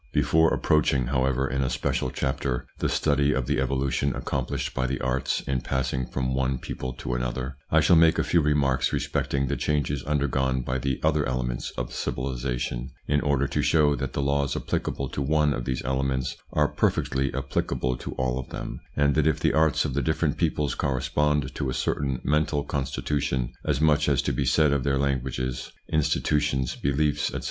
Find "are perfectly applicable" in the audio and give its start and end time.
16.51-17.95